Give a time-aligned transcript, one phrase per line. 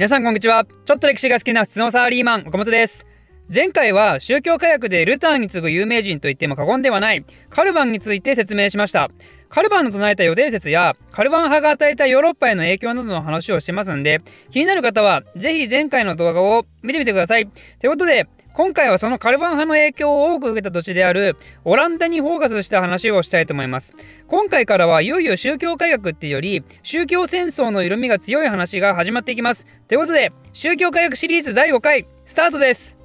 [0.00, 0.64] 皆さんこんにちは。
[0.86, 3.06] ちょっと歴史が好きな普通のサラリーマン岡本です。
[3.54, 9.10] 前回は宗教科学でルターに次ぐ有名人と言っても過言ではないカルバンについて説明しました。
[9.50, 17.46] カルバンの唱えた予定説やカルバン派が与えたヨーロッパへの影響などの話をしてますんで気になる方はぜひ前回の動画を見てみてください。
[17.78, 18.26] ということで
[18.60, 21.34] 今回はそのカルバン派の影響を多く受けた土地である
[21.64, 23.94] オランダにフォーカスした話をしたいと思います。
[24.26, 29.66] 今回からはいよいよ宗教改革っていうより宗教戦争の色味が強い話が始まっていきます。
[29.88, 32.98] ということで宗教改革シリーズ第5回スタートです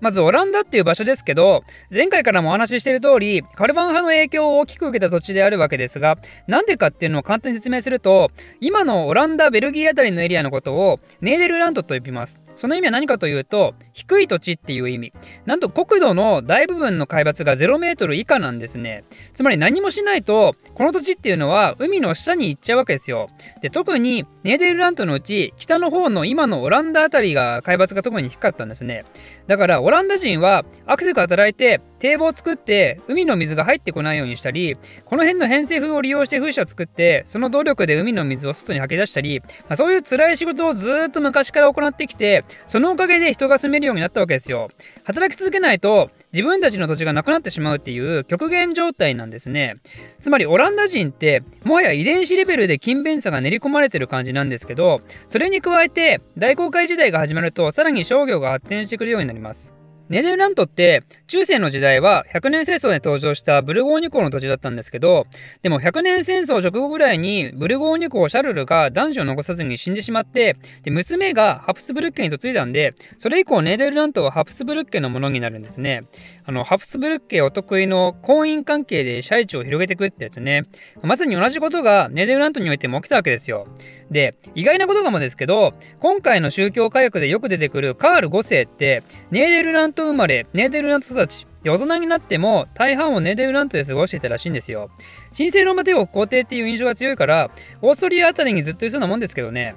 [0.00, 6.16] まずオランダっていう場所ですけど前回からもお話ししている通りカルバン派の影響を大きく受けた土地であるわけですが
[6.46, 8.30] なんでかっていうのを簡単に説明すると
[8.60, 15.12] 今のオランダベルギーあたりのエリアのことをネーデルラントと呼びますその意味は何かというと低い土地っていう意味。
[15.46, 19.04] なんと国土の大部分の海抜が0メートル以下なんですね。
[19.34, 23.28] つまり何もしないとこの土地っていうのは海の下に行っちゃうわけですよ。
[23.60, 29.04] で特にネーデルラントのうち北の方の今のオランダあたりが海抜が特に低かったんですね。
[29.46, 44.70] だからオランダ人はアクセル働いて堤防を作って海の水が入ってこないようにしたりこの辺の偏西風を利用して風車を作ってその動力で海の水を外に吐き出したり、まあ、そういう辛い仕事をずっと昔から行ってきてそのおかげで人が住めるようになったわけですよ。
[45.04, 49.76] 働き続けないと自分たちの土地がなくなってしまうっていう極限状態なんですね。
[50.20, 59.83] つまりオランダ人ってもはや遺伝子レベルで勤勉さが練り込まれてる感じなんですけどそれに加えて大航海時代が始まるとさらに商業が発展してくるようになります。
[60.08, 65.26] ネデルラントって中世の時代は100年戦争で登場したブルゴーニュ公の土地だったんですけど
[65.62, 76.02] でも100年戦争直後ぐらいにブルゴーニュ公シャルルが男子を残さずに死んでしまってで娘がハプスブルッケに嫁いだんでそれ以降ネデルラントはハプスブルッケのものになるんですね。
[76.44, 80.64] あのハプスブルッケお得意の婚姻関係で支配地を広げていくってやつね。
[81.02, 83.66] まさに同じことがネデルラントにおいても起きたわけですよ。
[84.10, 94.90] で意外なことかもですけど今回の宗教改革でよく出てくるカール5世ってネーデルラント生まれネーデルラント育ちで大人になっても大半をネーデルラントで過ごしていたらしいんですよ。
[95.36, 97.50] 神聖ローマ帝国皇帝っていう印象が強いから
[97.80, 99.74] オーストリアあたりにずっといそうなもんですけどね。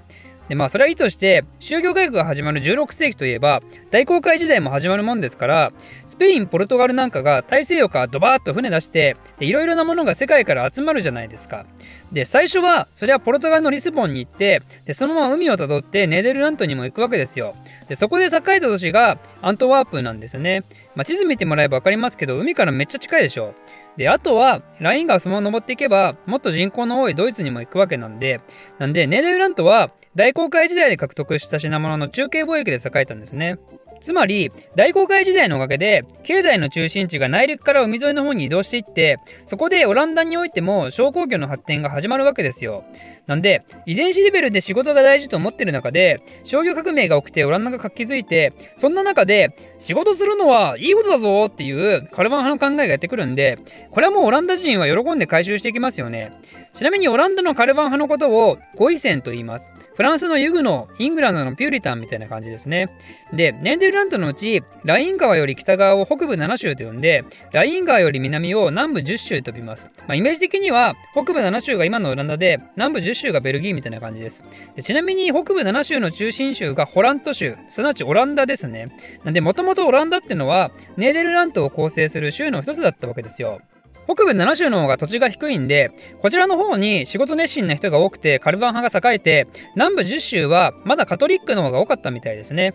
[0.49, 5.71] でまあそれはいいとして宗教改革が始まる16世紀といえば大航海時代も始まるもんですから
[6.05, 11.65] スペインポルトガルなんかが大西洋からドバーッと船出していろいろなものが世界から集まるじゃないですか。
[12.11, 17.55] で最初はそれはポルトガルのリスボンに行ってでそのまま海をたどってネーデルラントにも行くわけですよ。
[17.89, 18.29] でそこで栄え
[18.59, 20.63] た都市がアントワープなんですよね、
[20.95, 23.53] まあ、地図見てもらえば分かりますけど海からめっちゃ近いでしょ。
[23.97, 28.41] で、あとは、ライン川そのまま登っていけば、もっと人口の多いドイツにも行くわけなんで、
[28.77, 33.59] なんで、ネーデルラントは、大航海時代で獲得した品物の中継貿易で栄えたんですね。
[34.01, 42.83] つまり大航海時代のおかげで経済の中心地が内陸から海沿いの方に移動していってそこでオランダにおいても商工業の発展が始まるわけですよ
[43.27, 53.59] なんで遺伝子レベルで仕事が大事と思ってる中で商業革命が起きてオランダが活気づいてそんな中で仕事するのはいいことだぞっていうカルバン派の考えがやってくるんで
[53.91, 56.31] これはもうオランダ人は喜んで回収していきますよね
[56.73, 62.91] ちなみにオランダのカルバン派のことをゴイセンと言いますフランスのユグノ、イングランドのピューリタンみたいな感じですね。
[63.33, 69.89] で、ネンデルラントのうち、ライン川より北側を北部7州と呼んで、ライン川より南を南部10州と呼びます。
[70.01, 74.43] まあ、イメージ的には、北部7州が今のオランダで、南部10州がベルギーみたいな感じです。
[74.75, 78.95] でちなみに、北部7州の中心州がホラント州、すなわちオランダですね。
[79.23, 83.61] なんで、もともとオランダってのは、ネーデルラントを構成する州の一つだったわけですよ。
[84.07, 85.91] 北部7州の方が土地が低いんで、
[86.21, 92.73] こちらの方に仕事熱心な人が多くてカルバン派が栄えて、南部10州はまだカトリックの方が多かったみたいですね。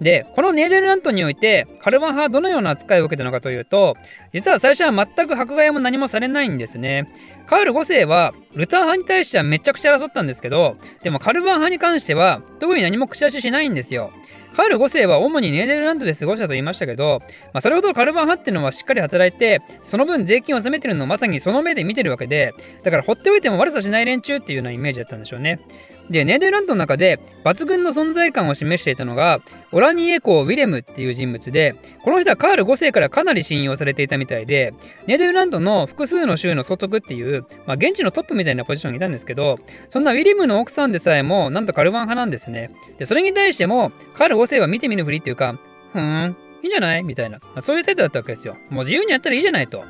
[0.00, 3.96] で、このネーデルラントにおいて、カルバン派はどのような扱いを受けたのかというと、
[4.32, 7.08] 実は最初は全く迫害も何もされないんですね。
[7.46, 14.12] カール5世は、ルター派に対してはめちゃくちゃ争ったんですけど、でもカルバン派に関しては、特に何も口出ししないんですよ。
[14.54, 17.22] カール5世は主にネーデルランドで過ごしたと言いましたけど、
[17.52, 25.60] まあ、それほどカルバン派っていうのはしっかり働いて、その分税金を納めてるのをまさにその目で見てるわけで、だから放っておいても悪さしない連中っていうようなイメージだったんでしょうね。
[26.10, 29.40] で、ネーデルラントの中で抜群の存在感を示していたのが、
[29.72, 34.74] オラニエ公ウィレムっていう人物で、この人はカール5世からかなり信用されていたみたいで、
[35.06, 39.58] ネーデルラントの複数の州の総督っていう、まあ、現地のトップみたいなポジションにいたんですけど、
[39.88, 42.70] そんなウィレムの奥さんでさえも、なんとカルバン派なんですね。
[42.98, 45.58] で、それに対しても、カール5世は見て見ぬふりっていうか、
[45.92, 47.02] ふーん、いいんじゃない？
[47.02, 48.56] みたいな、まあ、そういう態度だったわけですよ。
[48.70, 49.84] もう自由にやったらいいじゃないと。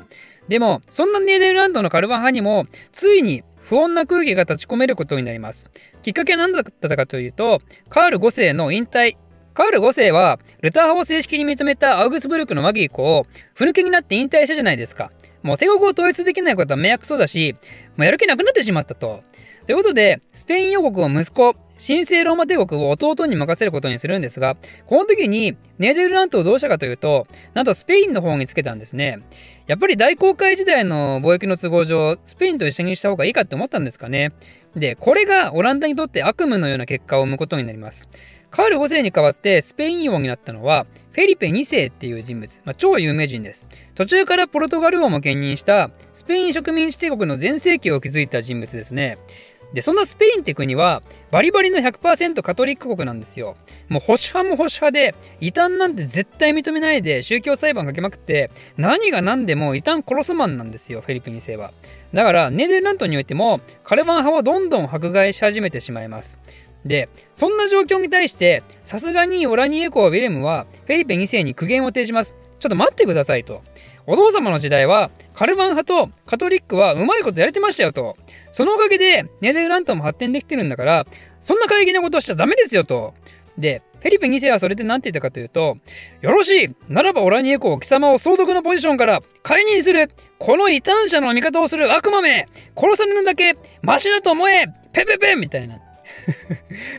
[0.47, 5.71] でも、そんなネーデルランドのカルバン派にも、ついに不穏な空気が立ち込めることになります。
[6.03, 9.15] きっかけは何だったかというと、カール5世の引退。
[9.55, 13.25] カール5世は、ルター派を正式に認めたアウグスブルクの和議以降、
[13.55, 15.11] ふぬけになって引退したじゃないですか。
[15.41, 17.55] もう帝国を統一できないことは迷惑そうだし、
[17.97, 19.23] もうやる気なくなってしまったと。
[19.65, 24.55] ということで、スペイン王国を息子、神聖ローマ帝国を弟に任せることにするんですが、
[24.85, 29.19] この時にネーデルラントをどうしたかというと、なんとスペインの方につけたんですね。
[29.67, 34.31] やっぱり大航海時代の貿易の都合上、スペインと一緒にした方がいいかって思ったんですかね。
[34.75, 38.09] で、これがオランダにとって悪夢のような結果を生むことになります。
[38.51, 43.67] カール5世に代わってスペイン王になったのは、フェリペ2世っていう人物、まあ、超有名人です。
[43.95, 49.17] 途中からポルトガル王も兼任したスペイン植民地帝国の全盛期を築いた人物ですね。
[49.75, 53.57] で、そんなスペインって国は、バリバリの100%カトリック国なんですよ。
[53.89, 61.73] もう保守派も保守派で、異端なんて絶対認めないで宗教裁判かけまくって、何が何でも異端殺すマンなんですよ、フェリペ2世は。
[62.13, 66.39] だから、ネーデルラントにおいても、カルバン派をどんどん迫害し始めてしまいます。
[66.85, 72.33] で、そんな状況に対して、さすがにオラニエコーウィレムは、フェリペ2世に苦言を呈します。
[72.59, 73.61] ちょっと待ってくださいと。
[74.07, 78.15] お父様の時代は、カルバン派とカトリックはうまいことやれてましたよと。
[78.55, 81.05] そのおかげで、ネデルラントも発展できてるんだから、
[81.41, 83.13] そんな過激なことをしちゃダメですよと。
[83.57, 85.77] で、フェリペ2世はそれで何て言ったかというと、
[86.21, 90.09] よろしいならばオラニエコを貴様を総督のポジションから解任する
[90.39, 92.45] この異端者の味方をする悪魔め
[92.77, 95.81] 殺されるだけマシだと思えペペペみたいな。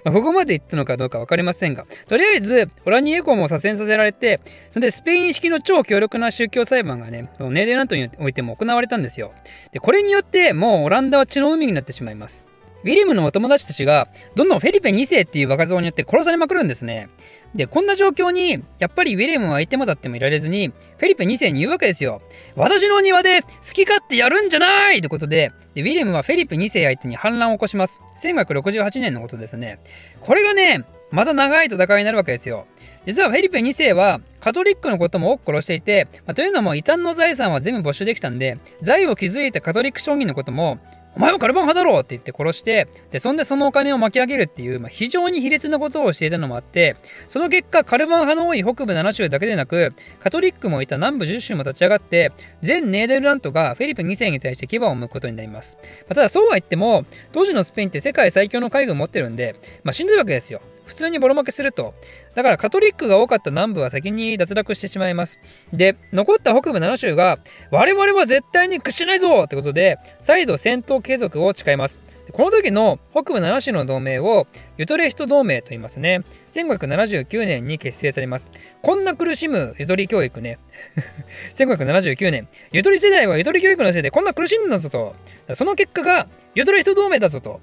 [0.04, 4.40] ここまで言ったのかどうか分かりませんが、とりあえず、オラニエコも左遷させられて、
[4.70, 9.32] それでスペイン式の超強力な宗教裁判がね、ネーデルラントにおいても行われたんですよ。
[9.72, 12.44] で、これによって、もうオランダは血の海になってしまいます。
[12.84, 17.08] ウィリムのお友達たちが、どんどんフェリペ2世っていう若造によって殺されまくるんですね。
[17.56, 22.20] で、こんな状況に、やっぱりウィリムは相手もだってもいられずに、フェリペ2世に言うわけですよ。
[22.56, 28.00] 私の庭で好き勝手やるんじゃないってことでで、ウィリムはフェリペ2世相手に反乱を起こします。
[28.22, 29.78] 1568年のことですね。
[30.20, 32.66] これがね、また長い戦いになるわけですよ。
[33.04, 40.78] 実はフェリペ2世はカトリックのことも多く殺していて、まあ、というのも異端の財産は全部没収できたんで、財を築いたカトリック将棋のことも
[41.16, 46.96] お前はカルバン派だろって言って殺して、で、そんでそのお金を巻き上げるっていう、まあ、非常に卑劣なことをしていたのもあって、
[47.26, 55.78] その結果、カルバン派の多い北部7州だけでなく、カトリックもいた南部10州も立ち上がって、全ネーデルラントがフェリップ2世に対して牙を向くことになります。
[55.80, 60.60] まあ、ただ、そうは言っても、当時のスペインって世界最強の海軍持ってるんで、まあ、しんどいわけですよ。
[60.86, 61.94] 普通にボロ負けすると。
[62.34, 65.38] だからカトリックが多かった南部は先に脱落してしまいます。
[65.72, 67.38] で、残った北部7州が、
[67.70, 72.00] 我々は絶対に屈しないぞってことで、再度戦闘継続を誓います。
[72.32, 74.46] この時の北部7州の同盟を
[74.78, 76.24] ユトレヒト同盟と言いますね。
[76.52, 78.50] 1579年に結成されます。
[78.82, 80.58] こんな苦しむゆとり教育ね。
[81.54, 82.48] 1579年。
[82.72, 85.14] ゆとり世代はゆとり教育のせいでこんな苦しんだぞと。
[85.54, 87.60] その結果がユトレヒト同盟だぞと。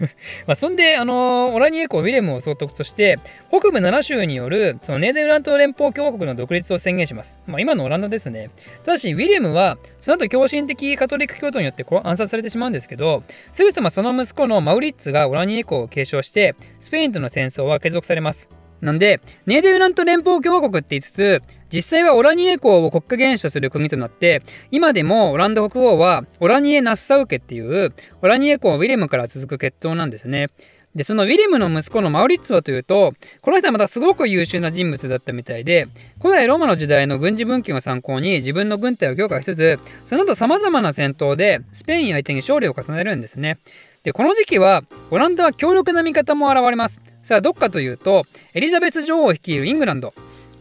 [0.46, 3.18] まあそんで、あのー、オラニエコウィレムを総督として、
[3.50, 7.38] 北部7州によるそのネーデルラント連邦共和国の独立を宣言します。
[7.46, 8.50] まあ、今のオランダですね。
[8.84, 13.22] ただし、ウィレムは、その後狂信的カトリック教徒によって暗殺されてしまうんですけど、
[13.52, 18.61] すぐさまその息子のマウリッツがオラニエコを継承して、スペインとの戦争は継続されます。
[18.82, 21.40] なんで、ネーデルラント連邦共和国って言いつつ、
[21.72, 30.48] 実際はオラニエ公を国家元首とする国となって、今でもオランダ国王はオラニエ・ナッサウ家っていうオラニエ公ウィレムから続く血統なんですね。
[30.94, 35.86] で、そのウィレムの息子のマウリッツはというと、この人はまたすごく優秀な人物だったみたいで、
[36.20, 43.58] 古代ローマの時代の軍事文献を参考に自分の軍隊を強化しつつ、その後様々な戦闘でスペイン相手に勝利を重ねるんですね。
[44.02, 47.00] で、この時期はオランダは強力な味方も現れます。
[47.22, 50.12] さあ、どっかというと、エリザベス女王を率いるイングランド。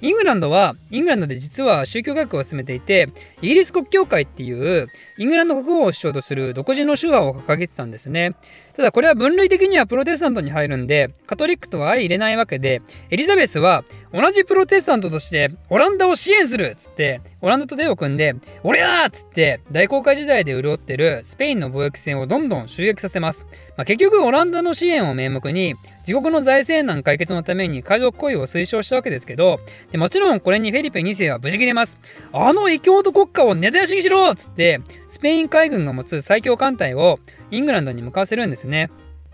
[0.01, 3.09] イングランドは、イングランドで実は宗教学を進めていて、
[3.41, 4.87] イギリス国教会っていう、
[5.17, 8.35] イングランド国王を主張とする独自の手話を掲げてたんですね。
[8.75, 23.45] ただこれは分類的にはプロテスタントに入るんで、カトリックとは相入れないわけで、エリザベスは同じプロテスタントとしてオランダを支援するっつって、オランダと手を組んで、俺やっつって大航海時代で潤ってるスペインの貿易船をどんどん襲撃させます。
[23.77, 25.75] まあ、結局オランダの支援を名目に、
[26.05, 29.59] 自国の財政難解決のために海賊行為を推奨したわけですけど、
[29.91, 31.97] でもちろんこれにフェリペ2世は無事切れます。
[32.33, 38.89] あの異教徒国家を根絶やしにしろっつって、スペイン海軍が持つ最強艦隊をイングランドに向かわせるんですね。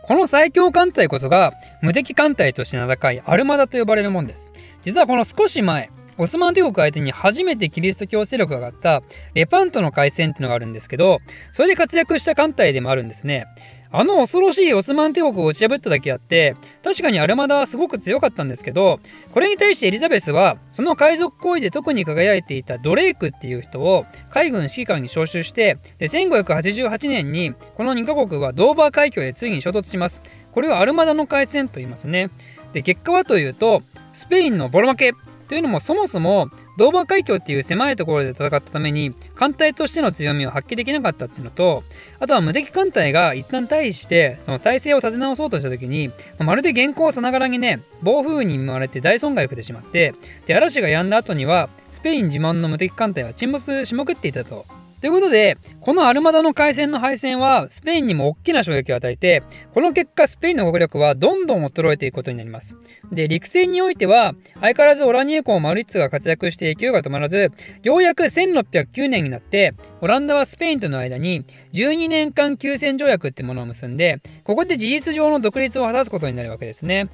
[0.07, 4.53] この最強艦隊こそが無敵艦隊として名高いアルマダと呼ばれるもんです。
[4.81, 11.19] 実はこの少し前、オスマン帝国相手に初めてキリスト教勢力が上がったレパントの海戦っていうのがあるんですけど、
[11.51, 13.47] それで活躍した艦隊でもあるんですね。
[13.91, 18.99] あの恐ろしいオスマン帝国を打ち破っただけあって、確かにアルマダはすごく強かったんですけど、
[19.33, 30.21] これに対してエリザベスは、その海賊行為で特に輝いていたドレイクっていう人を海軍指揮官に招集して、で、1588年にこの2カ国はドーバー海峡でついに衝突します。
[30.51, 32.29] これをアルマダの海戦と言いますね。
[32.73, 35.13] で、結果はというと、スペインのボロ負け
[35.47, 41.83] というのもそもそもドーバー海峡っていう狭いところで戦ったために艦隊としての強みを発揮できなかったっていうのと
[42.19, 50.13] あとは無敵艦隊が一旦退避してその体勢を立て直そうとした時にまるで原稿さながらにね暴風に見舞われて大損害を受けてしまって
[50.45, 54.65] で嵐が止んだ後にはスペイン自慢の無敵艦隊は沈没しまくっていたと。
[54.99, 62.75] ということで、このアルマダの海戦の敗戦はスペインにも大きな衝撃を与えて、この結果スペインの国力はどんどん衰えていくことになります。
[63.11, 67.51] で、陸戦においては、相変わらずオラニエコマルリッツが活躍して勢いが止まらず、
[67.83, 77.09] ようやく1609年になって、オランダはスペインとの間に12年間休戦条約ってものを結んで、ここで事実上の独立を果たすことになるわけですね。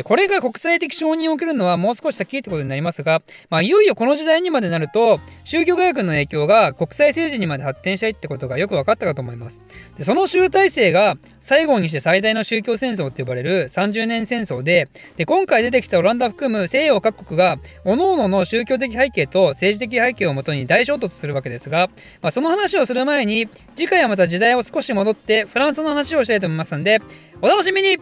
[0.00, 9.60] でこれが国際的承認を受けるのはもう少し先ってことになりますが、まあ、いよいよこの時代にまでなると宗教学の影響が国際政治にまで発展したいってことがよく分かったかと思います。
[9.98, 14.88] でその集大成が最後にして最大の宗教戦争って呼ばれる30年戦争で
[15.18, 21.90] で今回出てきたオランダ含む西洋各国が各々の宗教的背景と政治的背景をもとに大衝突するわけですが、
[22.22, 27.02] まあ、その話をする前に次回はまた時代を少し戻ってフランスの話をしたいと思いますんで
[27.42, 27.98] お楽しみに。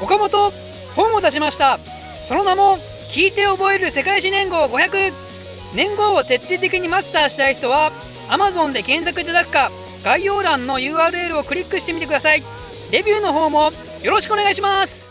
[0.00, 0.67] 岡本
[0.98, 1.78] 本を出しました。
[2.26, 2.78] その名も
[3.08, 5.12] 聞いて覚える世界史年号500
[5.72, 7.92] 年号を徹底的にマスターしたい人は
[8.28, 9.70] Amazon で検索いただくか
[10.02, 12.42] 概要欄の URL をクリックしてみてください。
[12.90, 13.70] レビューの方も
[14.02, 15.07] よろしくお願いします。